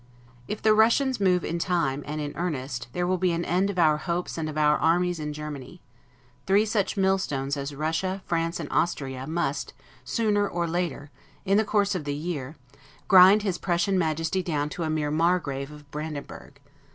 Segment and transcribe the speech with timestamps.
[0.47, 3.77] If the Russians move in time, and in earnest, there will be an end of
[3.77, 5.79] our hopes and of our armies in Germany:
[6.47, 11.11] three such mill stones as Russia, France, and Austria, must, sooner or later,
[11.45, 12.55] in the course of the year,
[13.07, 16.59] grind his Prussian Majesty down to a mere MARGRAVE of Brandenburg.